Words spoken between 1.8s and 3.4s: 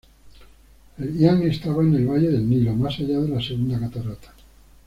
en el valle del Nilo, más allá de la